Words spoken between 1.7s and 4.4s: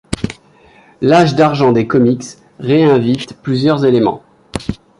des comics réinvite plusieurs éléments.